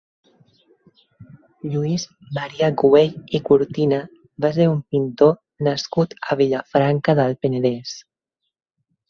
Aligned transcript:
Lluís 1.73 2.05
Maria 2.37 2.69
Güell 2.83 3.37
i 3.39 3.41
Cortina 3.49 3.99
va 4.47 4.51
ser 4.57 4.67
un 4.71 4.81
pintor 4.97 5.37
nascut 5.69 6.17
a 6.31 6.41
Vilafranca 6.43 7.17
del 7.23 7.39
Penedès. 7.45 7.95